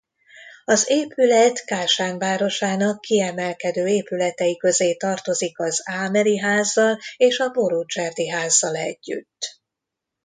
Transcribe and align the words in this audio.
Az 0.65 0.89
épület 0.89 1.63
Kásán 1.65 2.17
városának 2.17 3.01
kiemelkedő 3.01 3.87
épületei 3.87 4.57
közé 4.57 4.95
tartozik 4.95 5.59
az 5.59 5.81
Ámeri-házzal 5.83 6.99
és 7.17 7.39
a 7.39 7.49
Borudzserdi-házzal 7.49 8.75
együtt. 8.75 9.59